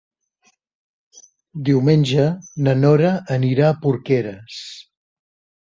[1.69, 2.25] Diumenge
[2.69, 4.59] na Nora anirà a Porqueres.